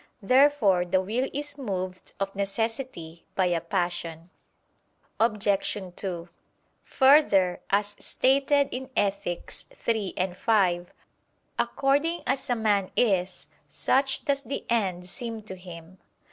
[0.23, 4.31] Therefore the will is moved of necessity by a passion.
[5.19, 5.47] Obj.
[5.95, 6.27] 2:
[6.83, 9.53] Further, as stated in Ethic.
[9.87, 10.91] iii, 5,
[11.59, 15.99] "according as a man is, such does the end seem to him."